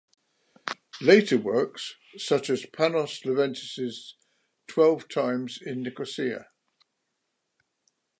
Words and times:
Later 0.99 1.37
works, 1.37 1.93
such 2.17 2.49
as 2.49 2.65
Panos 2.65 3.23
Leventis' 3.23 4.13
Twelve 4.65 5.07
Times 5.07 5.59
in 5.61 5.83
Nicosia. 5.83 6.47